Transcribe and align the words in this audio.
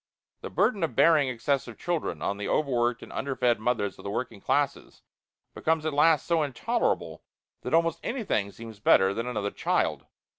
The 0.41 0.49
burden 0.49 0.83
of 0.83 0.95
bearing 0.95 1.29
excessive 1.29 1.77
children 1.77 2.23
on 2.23 2.37
the 2.37 2.49
overworked 2.49 3.03
and 3.03 3.13
underfed 3.13 3.59
mothers 3.59 3.99
of 3.99 4.03
the 4.03 4.09
working 4.09 4.41
classes 4.41 5.03
becomes 5.53 5.85
at 5.85 5.93
last 5.93 6.25
so 6.25 6.41
intolerable 6.41 7.21
that 7.61 7.75
almost 7.75 7.99
anything 8.03 8.51
seems 8.51 8.79
better 8.79 9.13
than 9.13 9.27
another 9.27 9.51
child. 9.51 10.07